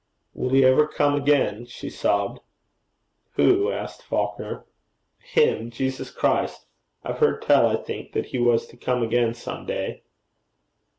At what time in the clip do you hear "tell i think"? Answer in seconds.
7.43-8.13